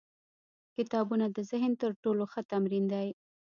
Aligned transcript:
کتابونه 0.75 1.25
د 1.35 1.37
ذهن 1.51 1.71
تر 1.81 1.91
ټولو 2.03 2.23
ښه 2.31 2.41
تمرین 2.51 2.85
دی. 2.93 3.07